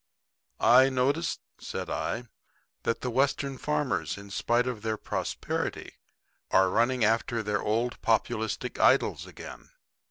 [0.59, 2.23] "I notice," said I,
[2.81, 5.93] "that the Western farmers, in spite of their prosperity,
[6.49, 9.69] are running after their old populistic idols again."